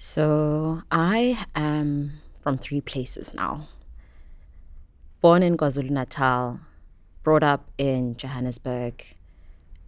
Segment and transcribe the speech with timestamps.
[0.00, 3.66] So I am from three places now.
[5.20, 6.60] Born in KwaZulu Natal,
[7.24, 9.04] brought up in Johannesburg,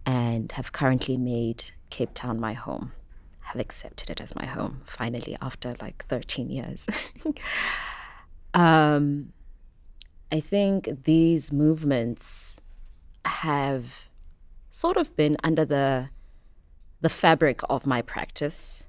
[0.05, 2.91] and have currently made Cape Town my home.
[3.39, 6.87] Have accepted it as my home finally after like 13 years.
[8.53, 9.31] um,
[10.29, 12.59] I think these movements
[13.23, 14.09] have
[14.71, 16.09] sort of been under the
[16.99, 18.83] the fabric of my practice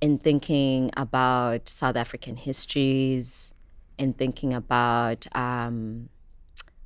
[0.00, 3.54] in thinking about South African histories,
[3.98, 6.08] in thinking about um,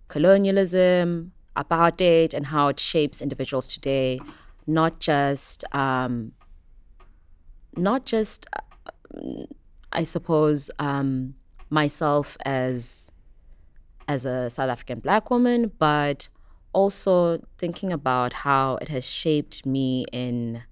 [0.08, 4.20] colonialism, apartheid, and how it shapes individuals today,
[4.66, 6.32] not just um,
[7.76, 8.46] not just
[9.92, 11.34] I suppose um,
[11.70, 13.12] myself as
[14.08, 16.28] as a South African black woman, but
[16.72, 20.62] also thinking about how it has shaped me in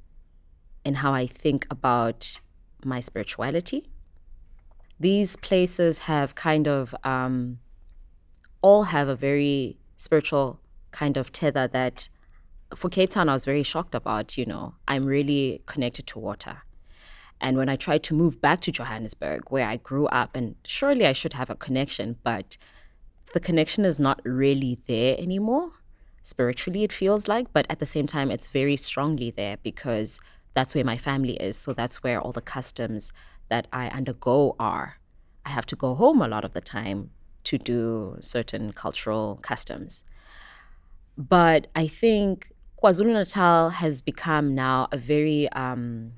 [0.84, 2.41] in how I think about
[2.84, 3.88] my spirituality.
[4.98, 7.58] These places have kind of um,
[8.61, 12.08] all have a very spiritual kind of tether that
[12.74, 14.74] for Cape Town I was very shocked about, you know.
[14.89, 16.62] I'm really connected to water.
[17.41, 21.05] And when I tried to move back to Johannesburg, where I grew up, and surely
[21.06, 22.56] I should have a connection, but
[23.34, 25.72] the connection is not really there anymore.
[26.22, 30.20] Spiritually, it feels like, but at the same time, it's very strongly there because
[30.55, 31.56] that's where my family is.
[31.56, 33.12] So that's where all the customs
[33.48, 34.98] that I undergo are.
[35.45, 37.11] I have to go home a lot of the time
[37.45, 40.05] to do certain cultural customs.
[41.19, 46.12] But I think KwaZulu Natal has become now a very um,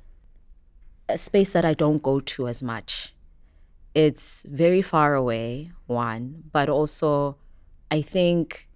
[1.09, 3.15] a space that I don't go to as much.
[3.95, 7.37] It's very far away, one, but also
[7.91, 8.69] I think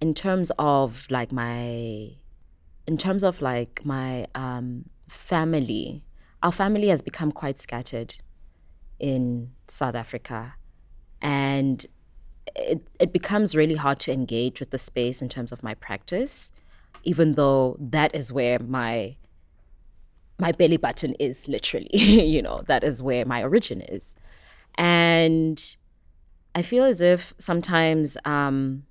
[0.00, 2.12] in terms of like my
[2.88, 6.02] in terms of like my um, family,
[6.42, 8.14] our family has become quite scattered
[8.98, 10.54] in South Africa.
[11.20, 11.84] And
[12.56, 16.50] it, it becomes really hard to engage with the space in terms of my practice,
[17.04, 19.16] even though that is where my
[20.40, 24.16] my belly button is literally, you know, that is where my origin is.
[24.76, 25.76] And
[26.54, 28.84] I feel as if sometimes um,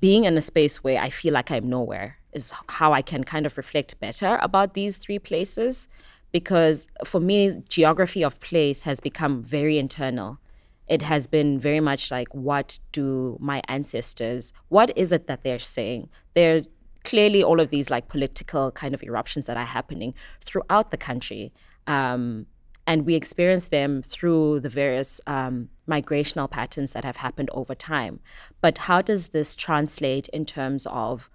[0.00, 3.46] being in a space where I feel like I'm nowhere is how I can kind
[3.46, 5.88] of reflect better about these three places.
[6.30, 10.38] Because for me, geography of place has become very internal.
[10.86, 15.58] It has been very much like, what do my ancestors, what is it that they're
[15.58, 16.10] saying?
[16.34, 16.62] They're
[17.04, 21.52] clearly all of these like political kind of eruptions that are happening throughout the country.
[21.86, 22.46] Um,
[22.88, 28.18] and we experience them through the various um, migrational patterns that have happened over time.
[28.62, 31.28] But how does this translate in terms of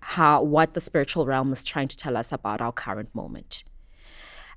[0.00, 3.64] how what the spiritual realm is trying to tell us about our current moment?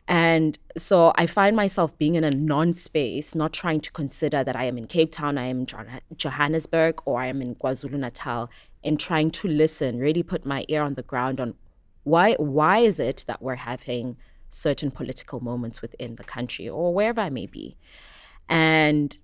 [0.05, 4.55] And so I find myself being in a non space, not trying to consider that
[4.57, 5.67] I am in Cape Town, I am in
[6.17, 8.49] Johannesburg, or I am in KwaZulu Natal,
[8.83, 11.55] and trying to listen, really put my ear on the ground on
[12.03, 14.17] why why is it that we're having
[14.49, 17.77] certain political moments within the country or wherever I may be.
[18.49, 19.17] And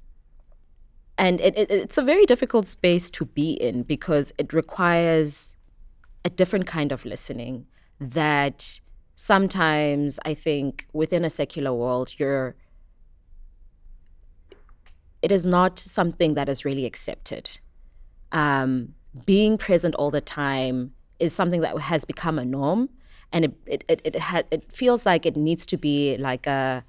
[1.18, 5.54] and it, it, it's a very difficult space to be in because it requires
[6.26, 7.68] a different kind of listening
[8.00, 8.80] that
[9.16, 12.56] sometimes I think within a secular world you're
[15.22, 17.58] it is not something that is really accepted.
[18.34, 18.94] Um,
[19.26, 22.90] being present all the time is something that has become a norm
[23.34, 26.86] and it it it it, ha- it feels like it needs to be like a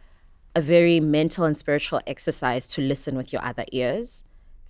[0.55, 4.23] a very mental and spiritual exercise to listen with your other ears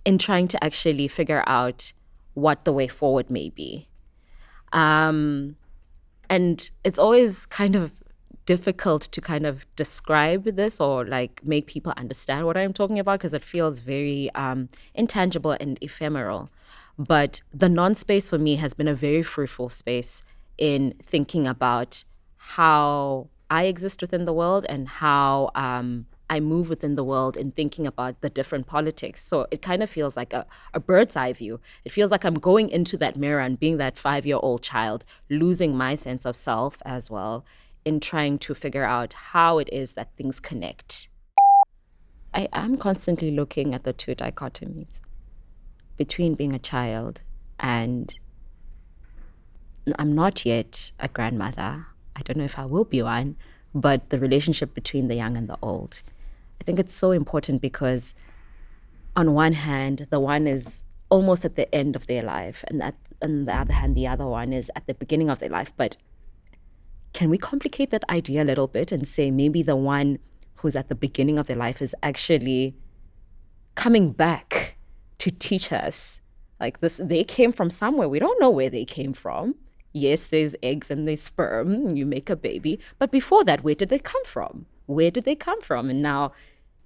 [0.03, 1.93] in trying to actually figure out
[2.33, 3.87] what the way forward may be.
[4.73, 5.57] Um,
[6.29, 7.91] and it's always kind of
[8.45, 13.19] difficult to kind of describe this or like make people understand what I'm talking about
[13.19, 16.49] because it feels very um, intangible and ephemeral.
[16.97, 20.23] But the non space for me has been a very fruitful space
[20.57, 22.03] in thinking about
[22.37, 27.51] how I exist within the world and how um, I move within the world in
[27.51, 29.23] thinking about the different politics.
[29.23, 31.59] So it kind of feels like a, a bird's eye view.
[31.83, 35.05] It feels like I'm going into that mirror and being that five year old child,
[35.29, 37.45] losing my sense of self as well
[37.83, 41.07] in trying to figure out how it is that things connect.
[42.33, 44.99] I am constantly looking at the two dichotomies
[45.95, 47.21] between being a child
[47.59, 48.13] and
[49.97, 51.87] I'm not yet a grandmother.
[52.15, 53.35] I don't know if I will be one,
[53.73, 56.01] but the relationship between the young and the old.
[56.59, 58.13] I think it's so important because,
[59.15, 62.95] on one hand, the one is almost at the end of their life, and at,
[63.21, 65.97] on the other hand, the other one is at the beginning of their life, but
[67.13, 70.19] can we complicate that idea a little bit and say maybe the one
[70.55, 72.75] who's at the beginning of their life is actually
[73.75, 74.75] coming back
[75.17, 76.19] to teach us
[76.59, 79.55] like this they came from somewhere we don't know where they came from
[79.95, 82.79] yes there's eggs and there's sperm you make a baby.
[82.99, 84.65] But before that where did they come from?
[84.85, 85.89] Where did they come from?
[85.89, 86.33] And now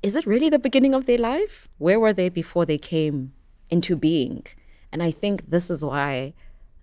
[0.01, 1.67] is it really the beginning of their life?
[1.77, 3.33] Where were they before they came
[3.69, 4.45] into being?
[4.91, 6.33] And i think this is why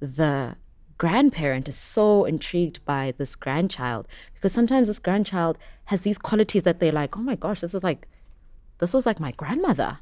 [0.00, 0.56] the
[0.98, 6.80] grandparent is so intrigued by this grandchild because sometimes this grandchild has these qualities that
[6.80, 8.06] they're like, oh my gosh, this is like,
[8.78, 9.98] this was like my grandmother.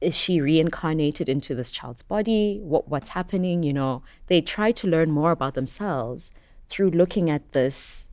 [0.00, 2.58] Is she reincarnated into this child's body?
[2.62, 3.62] What what's happening?
[3.62, 6.30] You know, they try to learn more about themselves
[6.68, 8.08] through looking at this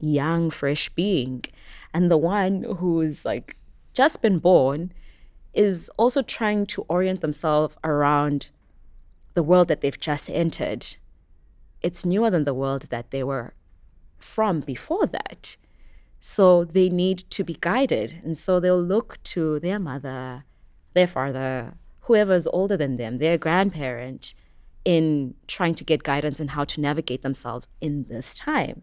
[0.00, 1.44] young, fresh being.
[1.92, 3.56] And the one who's like
[3.92, 4.92] just been born
[5.52, 8.50] is also trying to orient themselves around
[9.34, 10.96] the world that they've just entered,
[11.82, 13.54] it's newer than the world that they were
[14.16, 15.56] from before that.
[16.26, 18.22] So they need to be guided.
[18.24, 20.44] And so they'll look to their mother,
[20.94, 24.32] their father, whoever is older than them, their grandparent,
[24.86, 28.80] in trying to get guidance on how to navigate themselves in this time.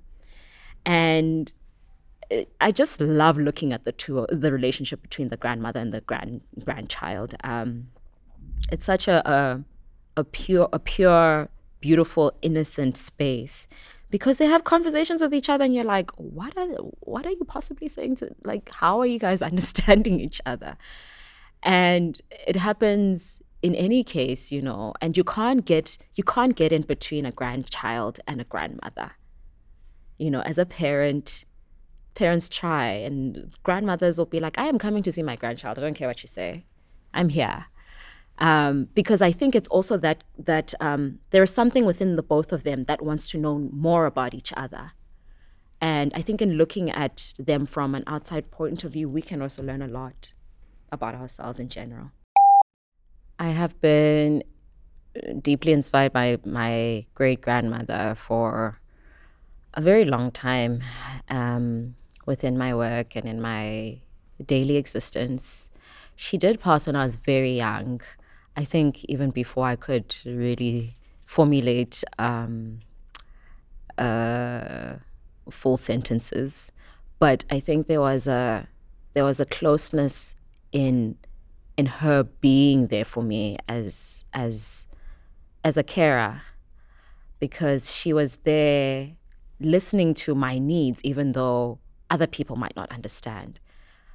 [0.85, 1.51] And
[2.59, 6.41] I just love looking at the two, the relationship between the grandmother and the grand
[6.63, 7.33] grandchild.
[7.43, 7.87] Um,
[8.71, 9.63] it's such a, a
[10.15, 11.49] a pure a pure
[11.79, 13.67] beautiful innocent space
[14.11, 16.67] because they have conversations with each other and you're like what are
[16.99, 20.77] what are you possibly saying to like how are you guys understanding each other?
[21.63, 26.73] And it happens in any case you know and you can't get you can't get
[26.73, 29.11] in between a grandchild and a grandmother.
[30.17, 31.45] You know as a parent
[32.13, 35.79] parents try and grandmothers will be like i am coming to see my grandchild.
[35.79, 36.65] I don't care what you say.
[37.13, 37.65] I'm here
[38.37, 42.51] um, because I think it's also that that um, there is something within the both
[42.51, 44.91] of them that wants to know more about each other.
[45.79, 49.41] And I think in looking at them from an outside point of view, we can
[49.41, 50.33] also learn a lot
[50.91, 52.11] about ourselves in general.
[53.39, 54.43] I have been
[55.41, 58.79] deeply inspired by my great grandmother for
[59.73, 60.81] a very long time
[61.29, 61.95] um,
[62.25, 63.99] within my work and in my
[64.45, 65.69] daily existence.
[66.15, 68.01] She did pass when I was very young.
[68.55, 72.79] I think even before I could really formulate um,
[73.97, 74.95] uh,
[75.49, 76.71] full sentences,
[77.19, 78.67] but I think there was a
[79.13, 80.35] there was a closeness
[80.71, 81.17] in
[81.77, 84.87] in her being there for me as as
[85.63, 86.41] as a carer.
[87.39, 89.13] Because she was there
[89.59, 93.59] listening to my needs even though other people might not understand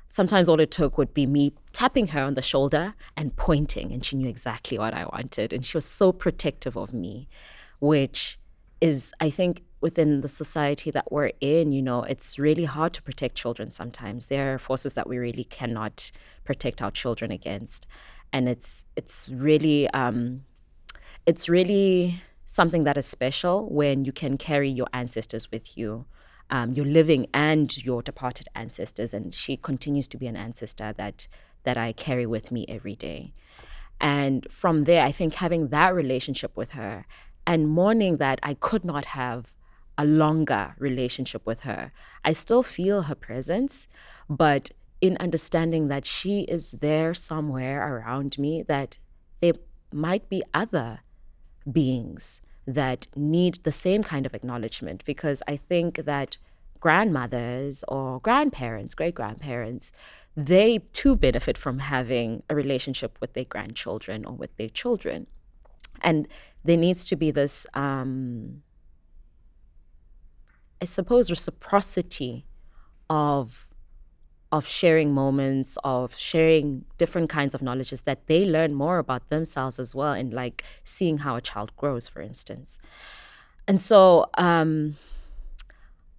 [0.08, 4.04] sometimes all it took would be me tapping her on the shoulder and pointing, and
[4.04, 5.52] she knew exactly what I wanted.
[5.52, 7.28] And she was so protective of me,
[7.80, 8.38] which
[8.80, 13.02] is, I think, within the society that we're in, you know, it's really hard to
[13.02, 14.26] protect children sometimes.
[14.26, 16.10] There are forces that we really cannot
[16.44, 17.86] protect our children against.
[18.32, 20.44] And it's it's really um,
[21.26, 26.06] it's really something that is special when you can carry your ancestors with you
[26.50, 29.12] um, your living and your departed ancestors.
[29.14, 31.28] And she continues to be an ancestor that
[31.64, 33.32] that I carry with me every day.
[34.00, 37.06] And from there, I think having that relationship with her
[37.46, 39.52] and mourning that I could not have
[39.98, 41.92] a longer relationship with her.
[42.24, 43.88] I still feel her presence,
[44.28, 48.98] but in understanding that she is there somewhere around me, that
[49.40, 49.54] there
[49.92, 51.00] might be other
[51.70, 56.36] beings that need the same kind of acknowledgement because I think that
[56.80, 59.92] grandmothers or grandparents, great grandparents,
[60.36, 65.26] they too benefit from having a relationship with their grandchildren or with their children.
[66.02, 66.28] And
[66.64, 68.62] there needs to be this, um,
[70.82, 72.44] I suppose, reciprocity
[73.08, 73.65] of
[74.56, 79.78] of sharing moments, of sharing different kinds of knowledges that they learn more about themselves
[79.78, 82.78] as well, and like seeing how a child grows, for instance.
[83.68, 84.96] And so, um,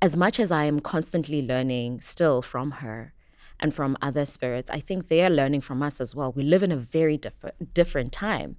[0.01, 3.13] as much as I am constantly learning still from her
[3.59, 6.31] and from other spirits, I think they are learning from us as well.
[6.31, 8.57] We live in a very different different time.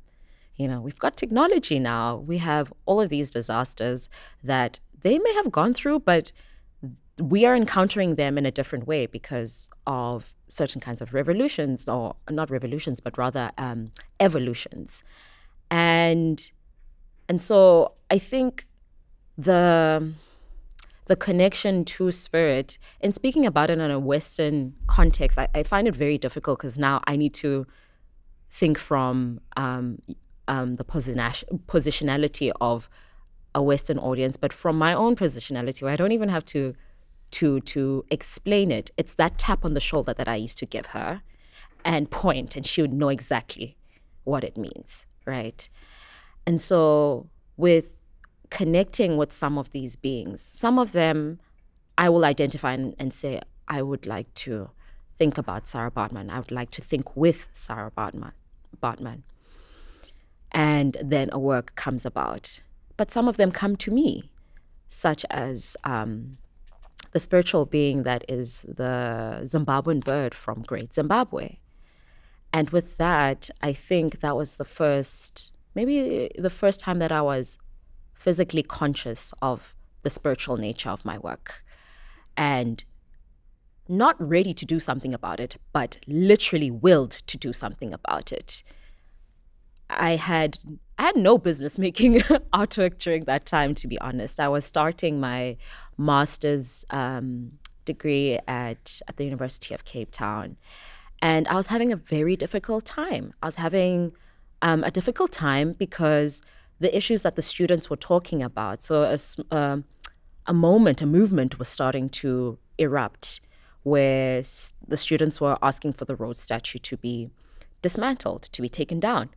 [0.57, 2.17] You know, we've got technology now.
[2.17, 4.09] We have all of these disasters
[4.43, 6.33] that they may have gone through, but
[7.21, 12.17] we are encountering them in a different way because of certain kinds of revolutions, or
[12.31, 15.05] not revolutions, but rather um, evolutions,
[15.71, 16.51] and
[17.29, 18.67] and so I think
[19.37, 20.13] the
[21.07, 25.89] the connection to spirit and speaking about it in a Western context, I, I find
[25.89, 27.67] it very difficult because now I need to
[28.51, 30.01] think from um,
[30.49, 32.89] um, the positionality of
[33.55, 36.75] a Western audience, but from my own positionality, where I don't even have to
[37.33, 38.91] to to explain it.
[38.97, 41.23] It's that tap on the shoulder that I used to give her
[41.85, 43.77] and point, and she would know exactly
[44.25, 45.69] what it means, right?
[46.47, 48.03] And so with
[48.51, 51.39] connecting with some of these beings, some of them
[51.97, 54.71] I will identify and, and say, I would like to
[55.17, 56.31] think about Sarah Baartman.
[56.31, 58.33] I would like to think with Sarah Baartman.
[58.81, 59.23] Baartman.
[60.53, 62.61] And then a work comes about.
[62.97, 64.31] But some of them come to me,
[64.89, 66.39] such as um,
[67.13, 71.59] the spiritual being that is the Zimbabwean bird from Great Zimbabwe.
[72.53, 77.23] And with that, I think that was the first, maybe the first time that I
[77.23, 77.59] was
[78.15, 81.65] physically conscious of the spiritual nature of my work
[82.37, 82.85] and
[83.89, 88.63] not ready to do something about it, but literally willed to do something about it.
[89.91, 90.59] I had
[90.99, 92.21] I had no business making
[92.53, 94.41] artwork during that time, to be honest.
[94.41, 95.57] I was starting my
[95.97, 97.53] master's um,
[97.85, 100.57] degree at at the University of Cape Town,
[101.23, 103.35] and I was having a very difficult time.
[103.43, 104.13] I was having
[104.63, 106.43] um, a difficult time because
[106.81, 108.83] the issues that the students were talking about.
[108.83, 109.19] So a,
[109.55, 109.79] uh,
[110.47, 113.41] a moment, a movement was starting to erupt
[113.83, 114.43] where
[114.87, 117.31] the students were asking for the Rhodes statue to be
[117.83, 119.31] dismantled, to be taken down.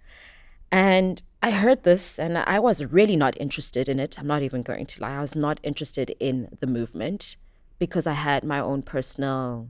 [0.71, 4.17] And I heard this and I was really not interested in it.
[4.19, 5.17] I'm not even going to lie.
[5.17, 7.35] I was not interested in the movement
[7.79, 9.69] because I had my own personal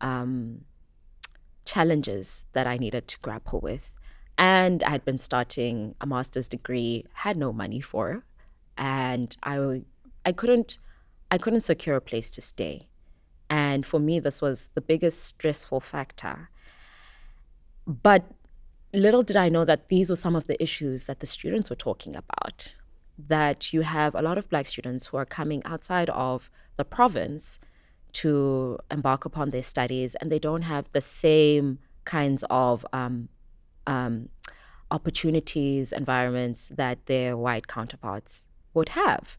[0.00, 0.64] um,
[1.64, 3.94] challenges that I needed to grapple with.
[4.36, 8.24] And I had been starting a master's degree, had no money for,
[8.76, 9.82] and I
[10.24, 10.78] I couldn't
[11.30, 12.88] I couldn't secure a place to stay.
[13.50, 16.50] And for me this was the biggest stressful factor.
[17.86, 18.24] But
[18.92, 21.76] little did I know that these were some of the issues that the students were
[21.76, 22.74] talking about.
[23.18, 27.58] That you have a lot of black students who are coming outside of the province
[28.12, 33.28] to embark upon their studies, and they don't have the same kinds of um,
[33.86, 34.28] um,
[34.90, 39.36] opportunities, environments that their white counterparts would have.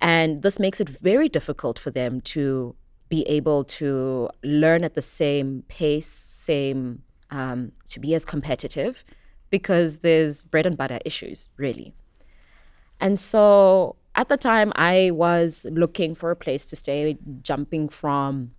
[0.00, 2.74] And this makes it very difficult for them to
[3.08, 7.02] be able to learn at the same pace, same
[7.34, 9.04] um, to be as competitive
[9.50, 11.92] because there's bread and butter issues, really.
[13.00, 18.52] And so at the time, I was looking for a place to stay, jumping from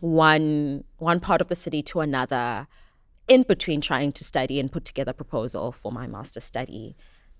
[0.00, 2.66] one one part of the city to another,
[3.26, 6.96] in between trying to study and put together a proposal for my master's study.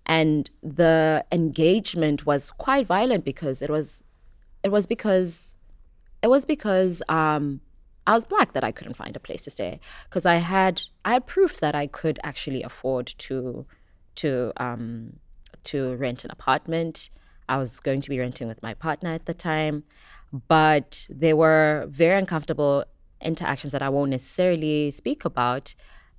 [0.07, 4.03] And the engagement was quite violent because it was
[4.63, 5.57] it was because
[6.23, 7.61] it was because um,
[8.07, 11.15] I was black that I couldn't find a place to stay because I had I
[11.15, 13.67] had proof that I could actually afford to
[14.17, 15.21] to um,
[15.65, 17.11] to rent an apartment.
[17.49, 19.85] I was going to be renting with my partner at the time,
[20.49, 22.85] but there were very uncomfortable
[23.21, 25.75] interactions that I won't necessarily speak about,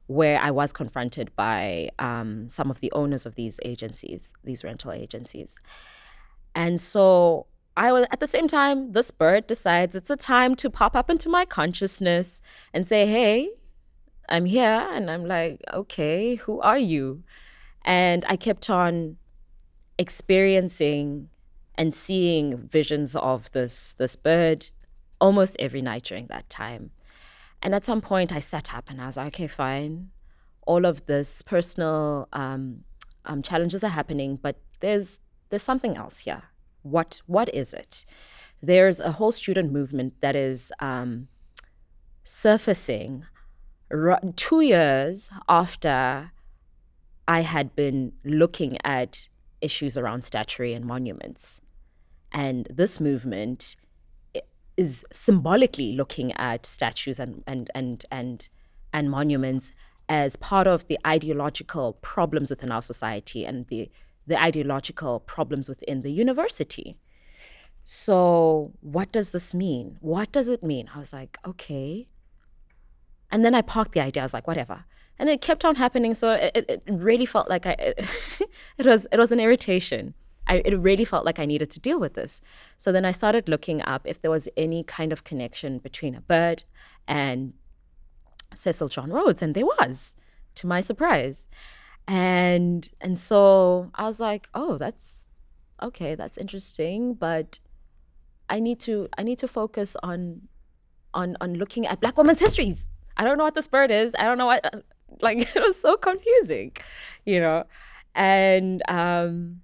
[0.07, 4.91] where I was confronted by um, some of the owners of these agencies, these rental
[4.91, 5.59] agencies,
[6.53, 7.47] and so
[7.77, 11.10] I was at the same time, this bird decides it's a time to pop up
[11.10, 12.41] into my consciousness
[12.74, 13.50] and say, Hey,
[14.29, 14.88] I'm here.
[14.91, 17.24] And I'm like, Okay, who are you?
[17.84, 19.17] And I kept on
[19.98, 21.29] experiencing
[21.75, 24.70] and seeing visions of this this bird
[25.20, 26.91] almost every night during that time.
[27.62, 30.12] And at some point I sat up and I was like, okay, fine.
[30.65, 32.84] All of this personal um,
[33.25, 36.44] um, challenges are happening, but there's there's something else here
[36.85, 38.05] what what is it?
[38.61, 41.27] There's a whole student movement that is um,
[42.23, 43.25] surfacing
[44.35, 46.31] two years after
[47.27, 49.29] I had been looking at
[49.61, 51.61] issues around statuary and monuments,
[52.31, 53.75] and this movement
[54.77, 58.49] is symbolically looking at statues and and and and
[58.93, 59.73] and monuments
[60.07, 63.89] as part of the ideological problems within our society and the
[64.27, 66.98] the ideological problems within the university.
[67.84, 69.98] So, what does this mean?
[70.01, 70.89] What does it mean?
[70.94, 72.08] I was like, okay.
[73.32, 74.24] And then I parked the idea.
[74.24, 74.86] I was like, whatever.
[75.20, 76.13] And it kept on happening.
[76.13, 78.05] So it, it really felt like I, it,
[78.77, 80.13] it was it was an irritation.
[80.48, 82.41] I, it really felt like I needed to deal with this.
[82.77, 86.22] So then I started looking up if there was any kind of connection between a
[86.22, 86.63] bird
[87.08, 87.53] and
[88.53, 90.15] Cecil John Rhodes, and there was,
[90.55, 91.48] to my surprise
[92.07, 95.27] and and so i was like oh that's
[95.81, 97.59] okay that's interesting but
[98.50, 100.41] i need to i need to focus on
[101.15, 102.89] on on looking at black women's histories.
[103.17, 104.15] I don't know what this bird is.
[104.19, 104.63] I don't know what
[105.21, 106.74] like it was so confusing
[107.25, 107.63] you know?
[108.13, 109.62] And um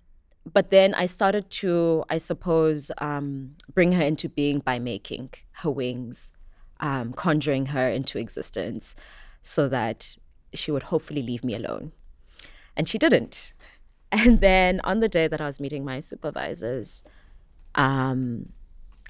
[0.51, 5.69] but then I started to, I suppose, um, bring her into being by making her
[5.69, 6.31] wings,
[6.79, 8.95] um, conjuring her into existence
[9.43, 10.17] so that
[10.55, 11.91] she would hopefully leave me alone.
[12.75, 13.53] And she didn't.
[14.13, 17.01] And then on the day that I was meeting my supervisors,
[17.75, 18.51] um,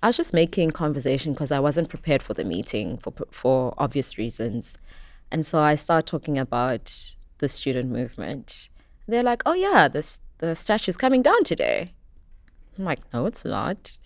[0.04, 4.18] I was just making conversation because I wasn't prepared for the meeting for for obvious
[4.18, 4.78] reasons,
[5.32, 8.70] and so I started talking about the student movement.
[9.08, 11.94] They're like, "Oh yeah, this the statue's coming down today."
[12.78, 14.00] I'm like, "No, it's not,"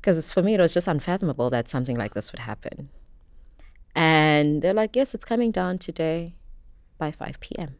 [0.00, 2.90] because for me it was just unfathomable that something like this would happen.
[3.94, 6.36] And they're like, "Yes, it's coming down today
[6.98, 7.76] by 5 p.m."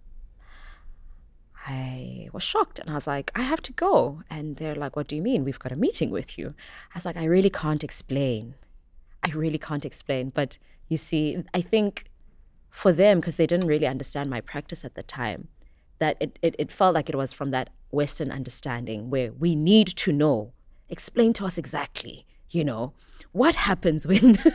[1.67, 4.23] I was shocked and I was like, I have to go.
[4.31, 5.45] And they're like, What do you mean?
[5.45, 6.55] We've got a meeting with you.
[6.95, 8.55] I was like, I really can't explain.
[9.25, 10.31] I really can't explain.
[10.31, 10.59] But
[10.89, 12.05] you see, I think
[12.71, 15.49] for them, because they didn't really understand my practice at the time,
[15.99, 19.89] that it, it, it felt like it was from that Western understanding where we need
[19.89, 20.53] to know,
[20.89, 22.93] explain to us exactly, you know,
[23.33, 24.39] what happens when.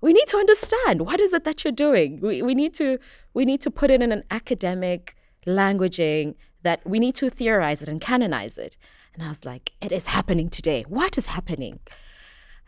[0.00, 2.98] we need to understand what is it that you're doing we, we need to
[3.38, 5.14] we need to put it in an academic
[5.46, 8.76] languaging that we need to theorize it and canonize it.
[9.14, 10.80] And i was like it is happening today.
[10.88, 11.78] What is happening?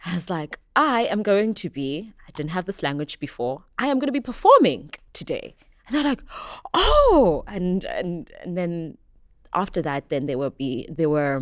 [0.06, 3.88] I was like i am going to be i didn't have this language before i
[3.88, 5.56] am going to be performing today.
[5.84, 6.22] And they're like
[6.72, 7.42] oh!
[7.48, 8.96] And and and then
[9.62, 11.36] after that then they will be they were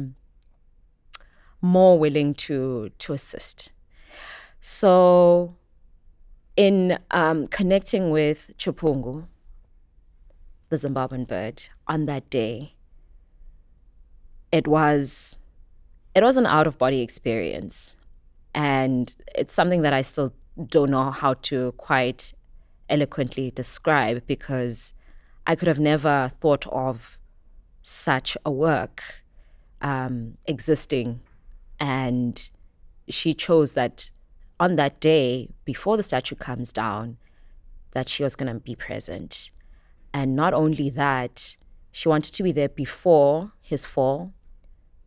[1.60, 2.56] more willing to
[3.02, 3.72] to assist.
[4.62, 5.57] So
[6.58, 9.28] in um, connecting with Chapungu,
[10.70, 12.74] the Zimbabwean bird, on that day,
[14.50, 15.38] it was
[16.16, 17.94] it was an out of body experience,
[18.54, 20.34] and it's something that I still
[20.66, 22.32] don't know how to quite
[22.88, 24.94] eloquently describe because
[25.46, 27.18] I could have never thought of
[27.82, 29.04] such a work
[29.80, 31.20] um, existing,
[31.78, 32.50] and
[33.08, 34.10] she chose that
[34.60, 37.16] on that day, before the statue comes down,
[37.92, 39.50] that she was going to be present.
[40.12, 41.56] And not only that,
[41.92, 44.32] she wanted to be there before his fall,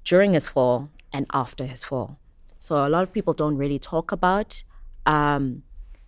[0.03, 2.17] during his fall, and after his fall.
[2.59, 4.63] So a lot of people don't really talk about
[5.05, 5.63] um,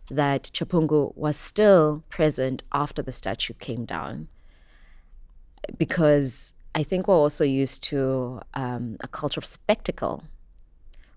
[0.10, 4.28] that Chapungu was still present after the statue came down,
[5.78, 10.24] because I think we're also used to um, a culture of spectacle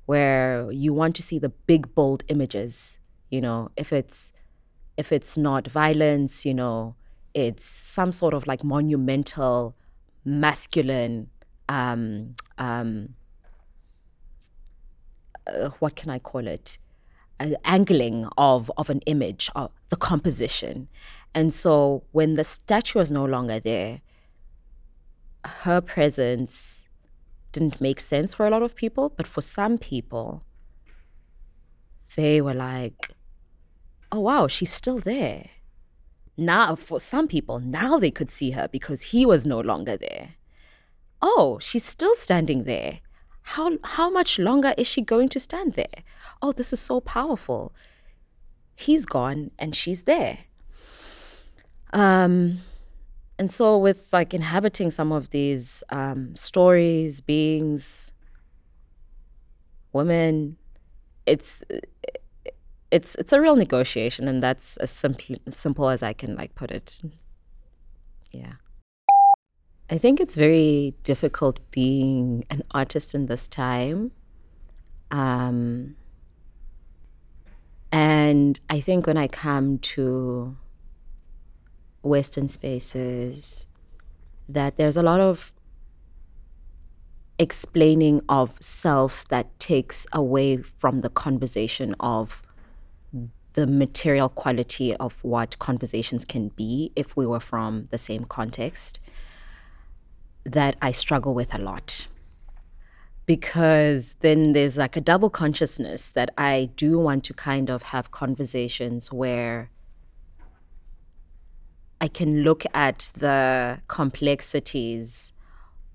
[0.06, 2.98] where you want to see the big bold images
[3.30, 4.32] you know if it's
[4.96, 6.94] if it's not violence you know
[7.34, 9.76] it's some sort of like monumental
[10.24, 11.28] masculine
[11.68, 13.14] um um
[15.46, 16.78] uh, what can i call it?
[17.38, 20.88] Uh, angling of of an image of the composition.
[21.34, 24.00] And so when the statue was no longer there
[25.44, 26.85] her presence
[27.56, 30.44] didn't make sense for a lot of people, but for some people,
[32.14, 33.12] they were like,
[34.12, 35.46] oh, wow, she's still there.
[36.36, 40.34] Now, for some people, now they could see her because he was no longer there.
[41.22, 43.00] Oh, she's still standing there.
[43.42, 46.02] How, how much longer is she going to stand there?
[46.42, 47.72] Oh, this is so powerful.
[48.74, 50.40] He's gone and she's there.
[51.94, 52.58] Um,
[53.38, 58.12] and so with like inhabiting some of these um, stories beings
[59.92, 60.56] women
[61.26, 61.62] it's
[62.90, 66.70] it's it's a real negotiation and that's as simple simple as i can like put
[66.70, 67.00] it.
[68.30, 68.54] Yeah.
[69.88, 74.12] I think it's very difficult being an artist in this time
[75.10, 75.96] um,
[77.92, 80.56] and i think when i come to
[82.06, 83.66] Western spaces
[84.48, 85.52] that there's a lot of
[87.38, 92.42] explaining of self that takes away from the conversation of
[93.52, 99.00] the material quality of what conversations can be if we were from the same context
[100.44, 102.06] that I struggle with a lot.
[103.24, 108.10] Because then there's like a double consciousness that I do want to kind of have
[108.10, 109.70] conversations where
[112.00, 115.32] I can look at the complexities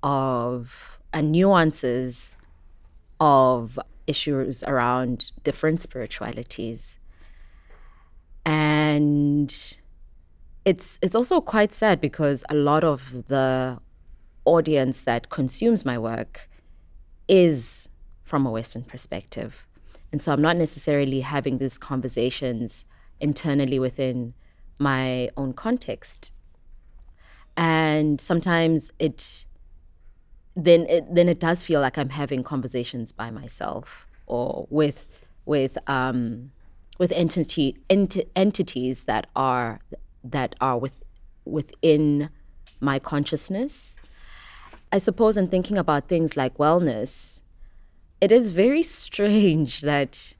[0.03, 2.35] of and nuances
[3.19, 6.97] of issues around different spiritualities.
[8.45, 9.53] And
[10.65, 13.79] it's it's also quite sad because a lot of the
[14.45, 16.49] audience that consumes my work
[17.27, 17.89] is
[18.23, 19.67] from a Western perspective.
[20.11, 22.85] And so I'm not necessarily having these conversations
[23.19, 24.33] internally within
[24.81, 26.31] my own context.
[27.57, 29.45] and sometimes it
[30.55, 35.07] then it then it does feel like I'm having conversations by myself or with
[35.45, 36.51] with um,
[36.97, 39.79] with entity ent- entities that are
[40.23, 41.03] that are with
[41.45, 42.29] within
[42.79, 43.95] my consciousness.
[44.91, 47.41] I suppose in thinking about things like wellness,
[48.19, 50.35] it is very strange that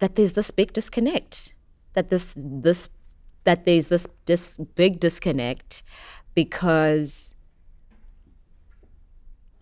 [0.00, 1.54] that there's this big disconnect
[1.94, 2.88] that this this
[3.44, 5.82] that there's this this big disconnect
[6.34, 7.34] because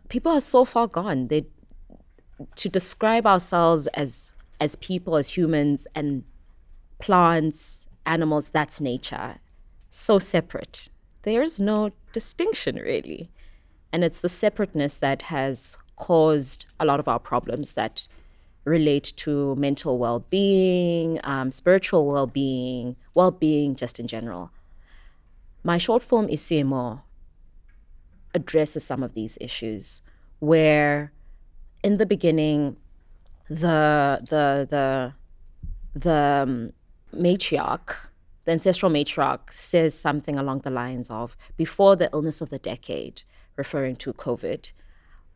[0.09, 1.29] people are so far gone.
[1.29, 1.47] They
[2.57, 6.25] to describe ourselves as as people as humans and
[6.99, 9.39] plants animals that's nature.
[9.91, 10.89] So separate.
[11.23, 13.31] There's no distinction really.
[13.93, 18.07] And it's the separateness that has caused a lot of our problems that
[18.69, 24.51] relate to mental well being, um, spiritual well being, well being just in general.
[25.65, 27.03] My short film, Isimo,
[28.35, 30.01] addresses some of these issues
[30.39, 31.13] where
[31.83, 32.77] in the beginning,
[33.49, 35.15] the, the, the,
[35.99, 36.71] the um,
[37.13, 37.97] matriarch,
[38.45, 43.23] the ancestral matriarch, says something along the lines of before the illness of the decade,
[43.57, 44.71] referring to COVID,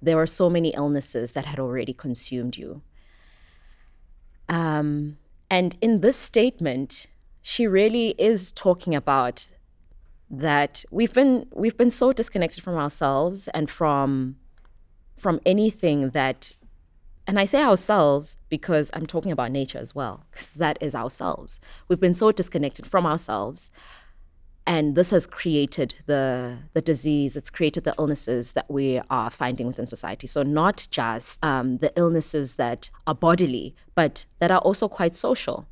[0.01, 2.83] there were so many illnesses that had already consumed you
[4.53, 5.17] um,
[5.51, 7.07] and in this statement,
[7.41, 9.47] she really is talking about
[10.31, 14.37] that we've been we've been so disconnected from ourselves and from
[15.17, 16.53] from anything that
[17.27, 21.61] and I say ourselves because I'm talking about nature as well, because that is ourselves.
[21.88, 23.71] We've been so disconnected from ourselves
[24.66, 29.66] and this has created the the disease it's created the illnesses that we are finding
[29.66, 30.27] within society.
[30.27, 35.66] So not just um, the illnesses that are bodily but that are also quite social.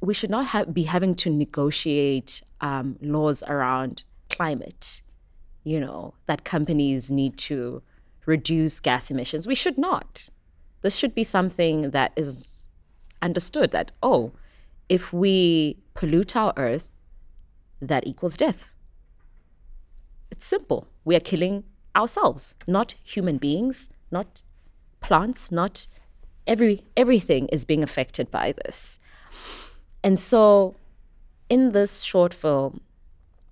[0.00, 5.00] We should not have, be having to negotiate um, laws around climate
[5.64, 7.82] you know that companies need to
[8.26, 9.46] reduce gas emissions.
[9.46, 10.28] We should not.
[10.82, 12.66] This should be something that is
[13.22, 14.32] understood that oh
[14.88, 16.90] if we pollute our earth
[17.88, 18.70] that equals death.
[20.30, 20.86] It's simple.
[21.04, 24.42] We are killing ourselves, not human beings, not
[25.00, 25.86] plants, not
[26.46, 28.98] every everything is being affected by this.
[30.02, 30.74] And so
[31.48, 32.80] in this short film,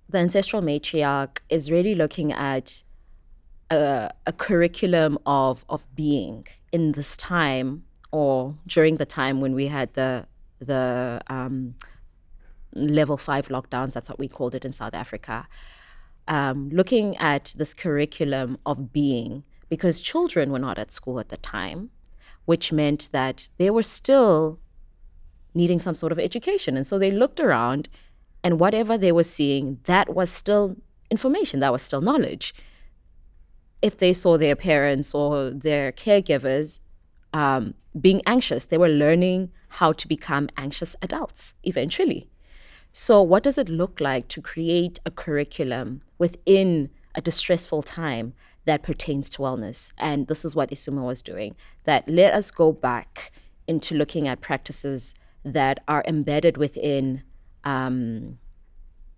[0.09, 2.83] the ancestral matriarch is really looking at
[3.69, 9.67] a, a curriculum of of being in this time or during the time when we
[9.67, 10.25] had the
[10.59, 11.75] the um,
[12.75, 15.47] level five lockdowns, that's what we called it in South Africa,
[16.27, 21.37] um, looking at this curriculum of being, because children were not at school at the
[21.37, 21.89] time,
[22.45, 24.59] which meant that they were still
[25.53, 26.75] needing some sort of education.
[26.75, 27.89] And so they looked around,
[28.43, 30.75] and whatever they were seeing, that was still
[31.11, 32.53] information, that was still knowledge.
[33.81, 36.79] If they saw their parents or their caregivers
[37.33, 42.29] um, being anxious, they were learning how to become anxious adults eventually.
[42.95, 48.33] So, what does it look like to create a curriculum within a distressful time
[48.65, 49.91] that pertains to wellness?
[49.97, 53.31] And this is what Isimo was doing that let us go back
[53.67, 57.23] into looking at practices that are embedded within
[57.63, 58.37] um,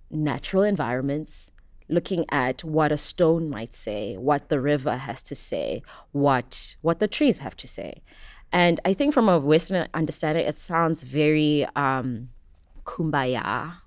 [0.09, 1.51] natural environments,
[1.89, 5.83] looking at what a stone might say, what the river has to say,
[6.13, 8.01] what what the trees have to say.
[8.53, 12.29] And I think from a Western understanding, it sounds very um,
[12.85, 13.77] kumbaya,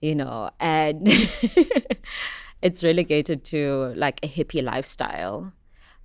[0.00, 1.06] you know, and
[2.62, 5.52] it's relegated to like a hippie lifestyle.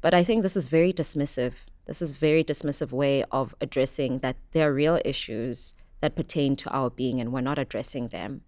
[0.01, 1.53] But I think this is very dismissive.
[1.85, 6.69] This is very dismissive way of addressing that there are real issues that pertain to
[6.69, 8.41] our being and we're not addressing them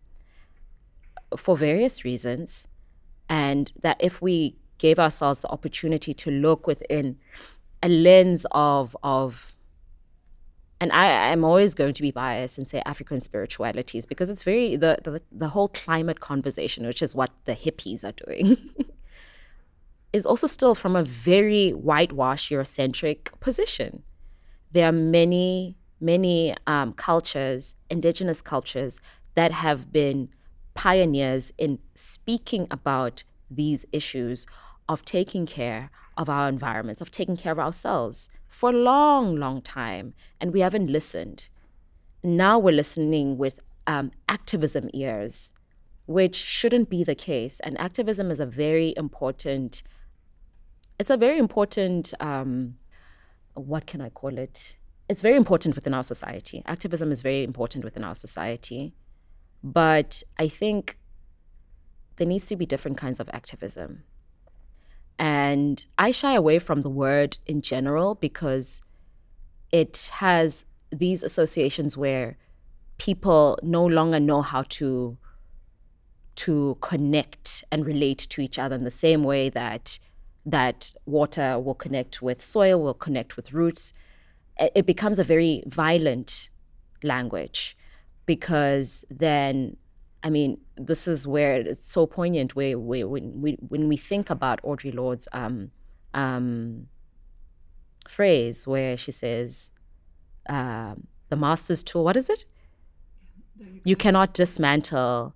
[1.37, 2.67] for various reasons.
[3.29, 7.17] And that if we gave ourselves the opportunity to look within
[7.81, 9.54] a lens of of
[10.81, 14.75] and I, am always going to be biased and say African spiritualities because it's very
[14.75, 18.57] the, the the whole climate conversation, which is what the hippies are doing,
[20.13, 24.03] is also still from a very whitewash Eurocentric position.
[24.71, 28.99] There are many many um, cultures, indigenous cultures,
[29.35, 30.29] that have been
[30.73, 34.45] pioneers in speaking about these issues
[34.89, 39.61] of taking care of our environments, of taking care of ourselves for a long, long
[39.61, 41.49] time, and we haven't listened.
[42.23, 45.51] Now we're listening with um, activism ears,
[46.05, 47.59] which shouldn't be the case.
[47.59, 49.83] And activism is a very important.
[50.97, 52.13] It's a very important.
[52.21, 52.77] Um,
[53.55, 54.77] what can I call it?
[55.09, 56.63] It's very important within our society.
[56.65, 58.93] Activism is very important within our society,
[59.61, 60.97] But I think
[62.15, 64.03] there needs to be different kinds of activism.
[65.17, 68.81] And I shy away from the word in general because
[69.71, 72.37] it has these associations where
[72.97, 75.17] people no longer know how to
[76.35, 79.99] to connect and relate to each other in the same way that
[80.45, 83.93] that water will connect with soil, will connect with roots.
[84.59, 86.49] It becomes a very violent
[87.03, 87.77] language
[88.25, 89.77] because then
[90.25, 92.55] I mean, this is where it's so poignant.
[92.55, 95.69] Where, where when we when we think about Audre Lorde's um,
[96.15, 96.87] um,
[98.09, 99.69] phrase, where she says,
[100.49, 102.43] um, "The master's tool." What is it?
[103.55, 105.35] You, you, cannot dismantle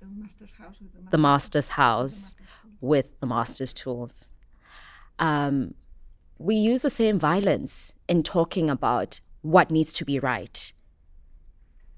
[0.00, 2.34] the master's house with the, master, the master's house
[2.80, 4.28] with the master's tools.
[5.18, 5.74] Um,
[6.38, 10.72] we use the same violence in talking about what needs to be right.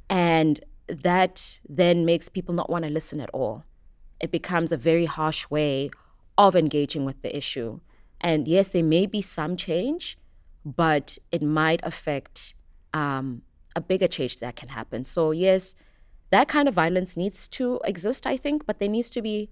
[0.09, 3.65] And that then makes people not want to listen at all.
[4.21, 5.91] It becomes a very harsh way
[6.37, 7.81] of engaging with the issue.
[8.21, 10.19] And yes, there may be some change,
[10.65, 12.55] but it might affect
[12.93, 13.43] um,
[13.77, 15.05] a bigger change that can happen.
[15.05, 15.75] So, yes,
[16.31, 19.51] that kind of violence needs to exist, I think, but there needs to be,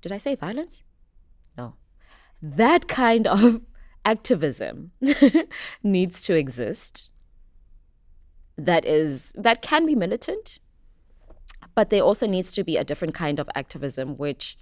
[0.00, 0.82] did I say violence?
[1.56, 1.74] No.
[2.40, 3.60] That kind of
[4.04, 4.92] activism
[5.82, 7.09] needs to exist
[8.66, 10.58] that is that can be militant
[11.74, 14.56] but there also needs to be a different kind of activism which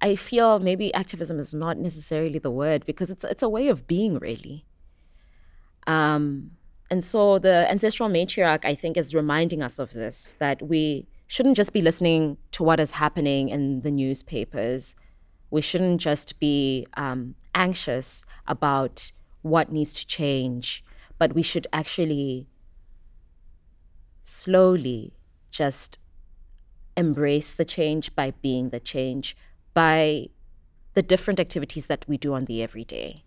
[0.00, 3.86] i feel maybe activism is not necessarily the word because it's it's a way of
[3.86, 4.64] being really.
[5.86, 6.52] Um,
[6.90, 11.56] and so the ancestral matriarch i think is reminding us of this that we shouldn't
[11.56, 14.94] just be listening to what is happening in the newspapers.
[15.50, 19.12] We shouldn't just be um, anxious about
[19.42, 20.84] what needs to change
[21.18, 22.48] but we should actually
[24.24, 25.12] slowly
[25.50, 25.98] just
[26.96, 29.36] embrace the change by being the change,
[29.74, 30.28] by
[30.94, 33.24] the different activities that we do on the everyday.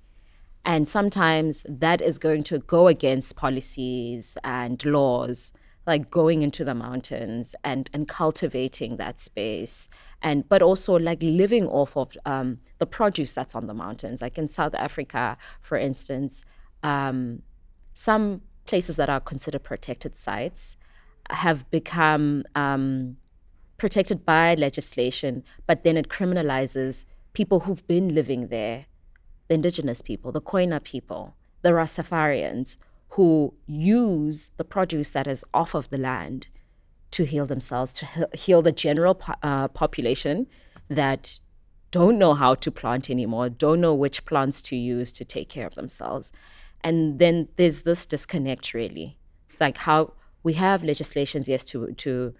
[0.65, 5.53] And sometimes that is going to go against policies and laws,
[5.85, 9.87] like going into the mountains and, and cultivating that space.
[10.21, 14.21] And but also like living off of um, the produce that's on the mountains.
[14.21, 16.43] Like in South Africa, for instance,
[16.83, 17.43] um,
[17.93, 20.75] some places that are considered protected sites
[21.29, 23.17] have become um,
[23.77, 28.85] protected by legislation, but then it criminalizes people who've been living there,
[29.47, 32.77] the indigenous people, the Koina people, the Rastafarians,
[33.09, 36.47] who use the produce that is off of the land
[37.11, 40.47] to heal themselves, to heal the general po- uh, population
[40.89, 41.39] that
[41.91, 45.65] don't know how to plant anymore, don't know which plants to use to take care
[45.65, 46.31] of themselves.
[46.81, 49.17] And then there's this disconnect, really.
[49.49, 52.33] It's like, how we have legislations, yes, to to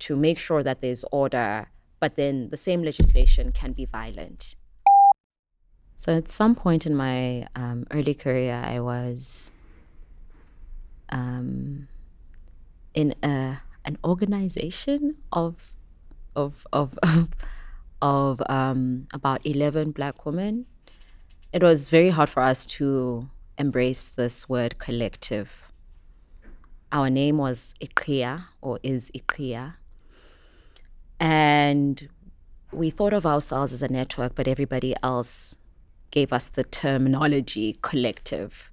[0.00, 1.68] to make sure that there's order,
[2.00, 4.54] but then the same legislation can be violent.
[5.96, 9.50] So at some point in my um, early career, I was
[11.08, 11.88] um,
[12.94, 15.72] in a an organization of
[16.36, 16.98] of of
[18.02, 20.66] of um, about eleven black women.
[21.52, 25.67] It was very hard for us to embrace this word collective
[26.92, 29.76] our name was iQhiya or is iQhiya.
[31.20, 32.08] And
[32.72, 35.56] we thought of ourselves as a network, but everybody else
[36.10, 38.70] gave us the terminology collective.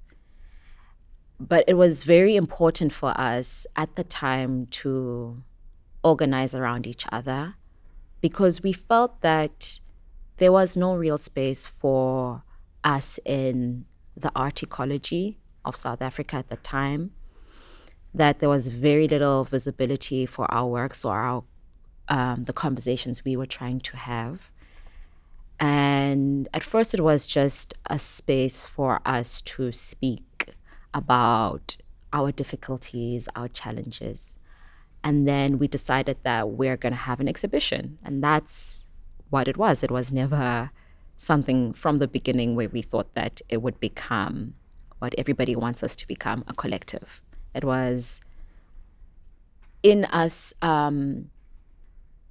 [1.40, 5.44] But it was very important for us at the time to
[6.04, 7.56] organize around each other
[8.22, 9.80] because we felt that
[10.38, 12.44] there was no real space for
[12.84, 17.12] us in the art ecology of South Africa at the time
[18.16, 21.44] that there was very little visibility for our works or our
[22.08, 24.52] um, the conversations we were trying to have.
[25.60, 30.56] And at first, it was just a space for us to speak
[30.94, 31.78] about
[32.14, 34.38] our difficulties, our challenges.
[35.04, 37.98] And then we decided that we're going to have an exhibition.
[38.04, 38.86] And that's
[39.30, 39.84] what it was.
[39.84, 40.72] It was never
[41.18, 44.56] something from the beginning where we thought that it would become
[45.00, 47.22] what everybody wants us to become a collective.
[47.56, 48.22] It was
[49.82, 51.30] in us um,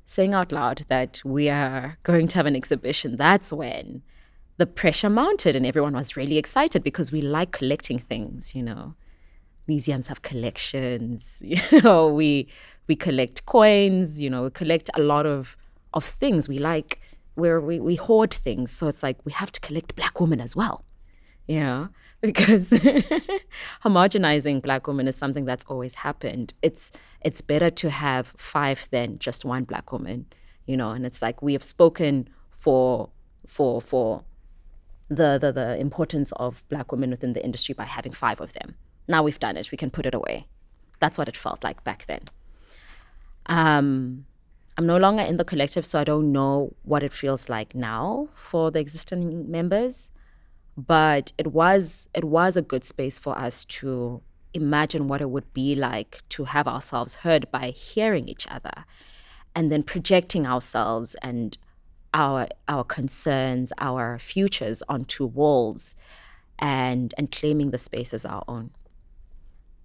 [0.05, 3.17] saying out loud that we are going to have an exhibition.
[3.17, 4.03] That's when
[4.59, 8.95] the pressure mounted and everyone was really excited because we like collecting things, you know.
[9.67, 12.49] Museums have collections, you know, we
[12.87, 15.57] we collect coins, you know, we collect a lot of
[15.95, 16.49] of things.
[16.49, 17.01] We like
[17.35, 18.71] where we, we hoard things.
[18.71, 20.85] So it's like we have to collect black women as well
[21.47, 21.89] you know,
[22.25, 22.71] because
[23.83, 26.55] homogenizing black women is something that's always happened.
[26.63, 30.27] It's it's better to have five than just one black woman,
[30.67, 33.11] you know, and it's like we have spoken for
[33.47, 34.25] for for
[35.09, 38.75] the the, the importance of black women within the industry by having five of them.
[39.07, 40.47] Now we've done it, we can put it away.
[41.01, 42.23] That's what it felt like back then.
[43.47, 44.25] Um,
[44.79, 48.29] I'm no longer in the collective, so I don't know what it feels like now
[48.35, 50.11] for the existing members.
[50.77, 55.53] But it was it was a good space for us to imagine what it would
[55.53, 58.85] be like to have ourselves heard by hearing each other
[59.55, 61.59] and then projecting ourselves and
[62.13, 65.95] our our concerns, our futures onto walls
[66.59, 68.71] and and claiming the space as our own.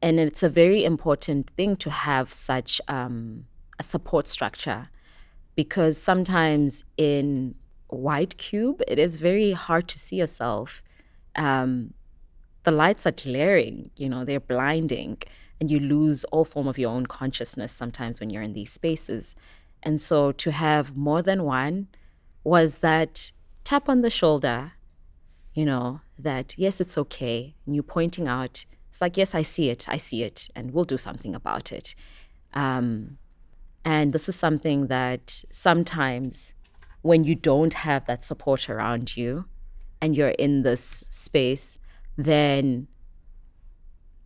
[0.02, 3.46] And it's a very important thing to have such um,
[3.80, 4.90] a support structure
[5.56, 7.56] because sometimes in
[7.90, 10.82] white cube it is very hard to see yourself
[11.36, 11.94] um,
[12.64, 15.18] the lights are glaring you know they're blinding
[15.60, 19.36] and you lose all form of your own consciousness sometimes when you're in these spaces.
[19.84, 21.88] And so to have more than one
[22.44, 23.32] was that
[23.64, 24.74] tap on the shoulder
[25.54, 29.70] you know that yes it's okay and you pointing out it's like yes i see
[29.70, 31.96] it i see it and we'll do something about it.
[32.54, 33.18] Um,
[33.86, 36.54] and this is something that sometimes
[37.02, 39.46] when you don't have that support around you
[40.02, 41.78] and you're in this space,
[42.18, 42.88] then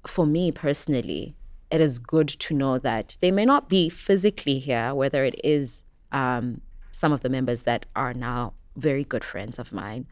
[0.08, 1.36] for me personally,
[1.72, 5.84] it is good to know that they may not be physically here, whether it is
[6.12, 10.06] um, some of the members that are now very good friends of mine,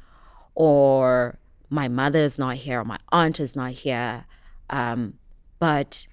[0.56, 1.38] or
[1.70, 4.26] my mother is not here, or my aunt is not here.
[4.70, 5.16] Um,
[5.60, 6.08] but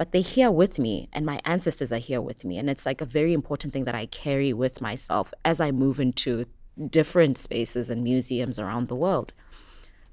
[0.00, 2.56] but they're here with me and my ancestors are here with me.
[2.56, 6.00] And it's like a very important thing that I carry with myself as I move
[6.00, 6.46] into
[6.88, 9.34] different spaces and museums around the world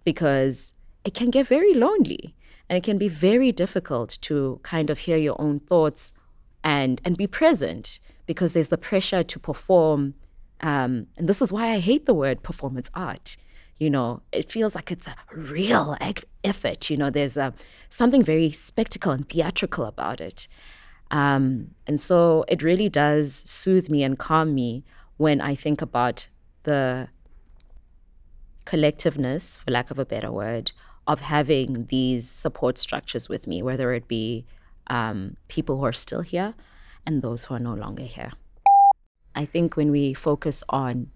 [0.04, 0.74] because
[1.06, 2.36] it can get very lonely
[2.68, 6.12] and it can be very difficult to kind of hear your own thoughts
[6.66, 10.16] and and be present because there's the pressure to perform
[10.60, 13.38] um, and this is why I hate the word performance art
[13.80, 15.96] you know it feels like it's a real
[16.44, 17.54] effort you know there's a
[17.90, 20.48] something very spectacle and theatrical about it.
[21.10, 24.84] Um, and so it really does soothe me and calm me
[25.16, 26.28] when i think about
[26.64, 27.08] the
[28.66, 30.74] collectiveness for lack of a better word
[31.08, 34.46] of having these support structures with me whether it be
[34.90, 36.54] um, people who are still here
[37.06, 38.32] and those who are no longer here.
[39.36, 41.12] I think when we focus on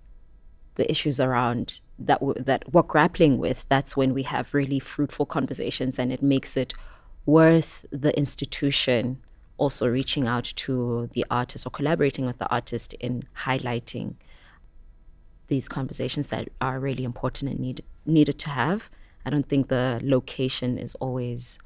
[0.76, 5.26] the issues around that w- that we're grappling with, that's when we have really fruitful
[5.26, 6.74] conversations, and it makes it
[7.26, 9.22] worth the institution
[9.58, 14.16] also reaching out to the artist or collaborating with the artist in highlighting
[15.48, 18.90] these conversations that are really important and need, needed to have.
[19.24, 21.60] I don't think the location is always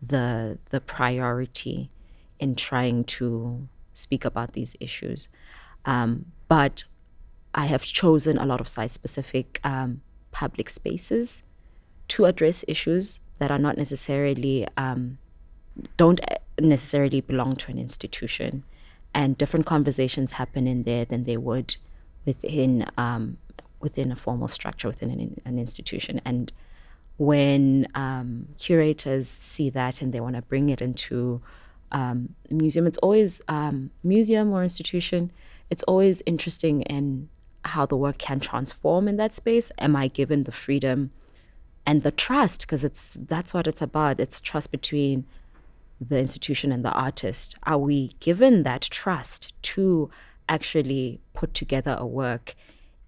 [0.00, 1.90] the the priority
[2.38, 5.28] in trying to speak about these issues.
[5.84, 6.84] Um, but
[7.54, 11.42] I have chosen a lot of site specific um, public spaces
[12.08, 15.18] to address issues that are not necessarily, um,
[15.96, 16.20] don't
[16.60, 18.64] necessarily belong to an institution.
[19.14, 21.76] And different conversations happen in there than they would
[22.24, 23.38] within, um,
[23.80, 26.20] within a formal structure, within an, an institution.
[26.24, 26.52] And
[27.16, 31.40] when um, curators see that and they want to bring it into
[31.92, 35.30] um, a museum, it's always um, museum or institution.
[35.70, 37.28] It's always interesting and
[37.64, 39.70] how the work can transform in that space?
[39.78, 41.10] Am I given the freedom
[41.86, 42.62] and the trust?
[42.62, 44.20] Because it's that's what it's about.
[44.20, 45.26] It's trust between
[46.00, 47.56] the institution and the artist.
[47.64, 50.10] Are we given that trust to
[50.48, 52.54] actually put together a work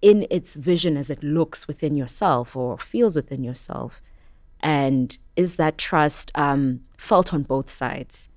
[0.01, 4.01] in its vision as it looks within yourself or feels within yourself?
[4.59, 8.29] And is that trust um, felt on both sides?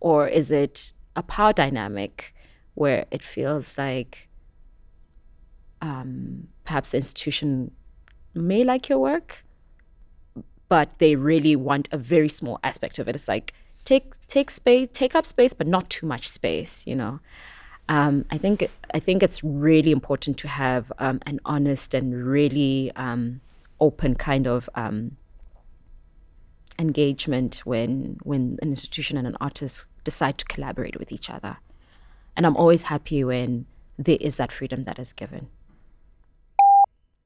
[0.00, 2.34] Or is it a power dynamic
[2.74, 4.29] where it feels like
[5.80, 7.70] um, perhaps the institution
[8.34, 9.44] may like your work,
[10.68, 13.16] but they really want a very small aspect of it.
[13.16, 13.52] It's like
[13.84, 16.86] take take space, take up space, but not too much space.
[16.86, 17.20] You know,
[17.88, 22.92] um, I think I think it's really important to have um, an honest and really
[22.96, 23.40] um,
[23.80, 25.16] open kind of um,
[26.78, 31.58] engagement when when an institution and an artist decide to collaborate with each other.
[32.36, 33.66] And I'm always happy when
[33.98, 35.48] there is that freedom that is given.